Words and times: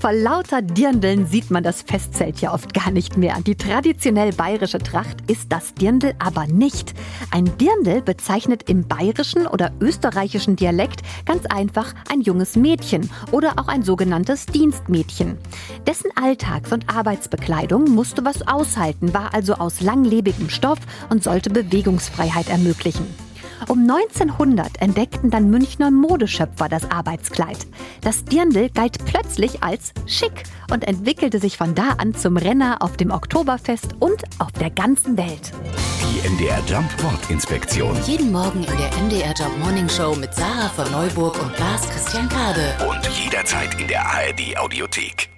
Vor 0.00 0.12
lauter 0.12 0.62
Dirndeln 0.62 1.26
sieht 1.26 1.50
man 1.50 1.64
das 1.64 1.82
Festzelt 1.82 2.40
ja 2.40 2.54
oft 2.54 2.72
gar 2.72 2.92
nicht 2.92 3.16
mehr. 3.16 3.34
Die 3.44 3.56
traditionell 3.56 4.32
bayerische 4.32 4.78
Tracht 4.78 5.28
ist 5.28 5.50
das 5.50 5.74
Dirndl 5.74 6.14
aber 6.20 6.46
nicht. 6.46 6.94
Ein 7.32 7.58
Dirndl 7.58 8.00
bezeichnet 8.02 8.70
im 8.70 8.86
bayerischen 8.86 9.48
oder 9.48 9.72
österreichischen 9.80 10.54
Dialekt 10.54 11.00
ganz 11.26 11.46
einfach 11.46 11.94
ein 12.12 12.20
junges 12.20 12.54
Mädchen 12.54 13.10
oder 13.32 13.54
auch 13.58 13.66
ein 13.66 13.82
sogenanntes 13.82 14.46
Dienstmädchen. 14.46 15.36
Dessen 15.84 16.12
Alltags- 16.14 16.72
und 16.72 16.88
Arbeitsbekleidung 16.94 17.90
musste 17.90 18.24
was 18.24 18.46
aushalten, 18.46 19.12
war 19.12 19.34
also 19.34 19.54
aus 19.54 19.80
langlebigem 19.80 20.48
Stoff 20.48 20.78
und 21.10 21.24
sollte 21.24 21.50
Bewegungsfreiheit 21.50 22.48
ermöglichen. 22.48 23.27
Um 23.66 23.80
1900 23.80 24.80
entdeckten 24.80 25.30
dann 25.30 25.50
Münchner 25.50 25.90
Modeschöpfer 25.90 26.68
das 26.68 26.90
Arbeitskleid. 26.90 27.66
Das 28.02 28.24
Dirndl 28.24 28.70
galt 28.70 29.04
plötzlich 29.04 29.62
als 29.62 29.92
schick 30.06 30.44
und 30.70 30.86
entwickelte 30.86 31.40
sich 31.40 31.56
von 31.56 31.74
da 31.74 31.94
an 31.98 32.14
zum 32.14 32.36
Renner 32.36 32.78
auf 32.80 32.96
dem 32.96 33.10
Oktoberfest 33.10 33.96
und 33.98 34.22
auf 34.38 34.52
der 34.52 34.70
ganzen 34.70 35.16
Welt. 35.16 35.52
Die 36.02 36.28
MDR 36.28 36.62
Jump 36.66 36.90
Wortinspektion. 37.02 37.96
Jeden 38.06 38.32
Morgen 38.32 38.64
in 38.64 38.76
der 38.76 38.90
MDR 39.02 39.34
Job 39.34 39.52
Morning 39.58 39.88
Show 39.88 40.14
mit 40.14 40.34
Sarah 40.34 40.68
von 40.68 40.90
Neuburg 40.90 41.40
und 41.42 41.58
Lars 41.58 41.88
Christian 41.90 42.28
Kade. 42.28 42.74
Und 42.88 43.06
jederzeit 43.22 43.78
in 43.80 43.88
der 43.88 44.06
ARD 44.06 44.56
Audiothek. 44.56 45.28